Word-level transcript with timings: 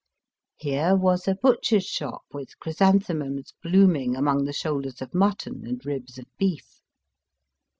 Here 0.57 0.95
was 0.95 1.27
a 1.27 1.35
butcher's 1.35 1.85
shop 1.85 2.23
with 2.33 2.57
chrysanthemums 2.57 3.53
blooming 3.61 4.15
among 4.15 4.45
the 4.45 4.51
shoulders 4.51 4.99
of 4.99 5.13
mutton 5.13 5.63
and 5.63 5.85
ribs 5.85 6.17
of 6.17 6.25
beef. 6.39 6.81